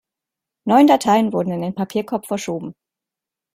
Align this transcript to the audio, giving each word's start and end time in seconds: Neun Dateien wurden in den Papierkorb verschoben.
Neun 0.65 0.87
Dateien 0.87 1.31
wurden 1.31 1.51
in 1.51 1.61
den 1.61 1.75
Papierkorb 1.75 2.25
verschoben. 2.25 2.73